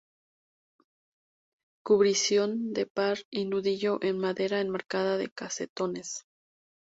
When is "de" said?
2.73-2.87, 5.19-5.29